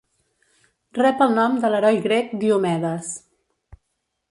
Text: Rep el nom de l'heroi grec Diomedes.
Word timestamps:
Rep 0.99 1.21
el 1.25 1.35
nom 1.41 1.59
de 1.65 1.71
l'heroi 1.73 2.01
grec 2.07 2.35
Diomedes. 2.47 3.13